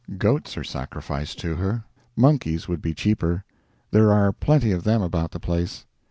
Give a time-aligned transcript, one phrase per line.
[0.17, 1.83] Goats are sacrificed to her.
[2.15, 3.45] Monkeys would be cheaper.
[3.91, 5.85] There are plenty of them about the place.